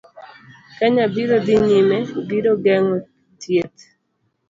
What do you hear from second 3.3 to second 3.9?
thieth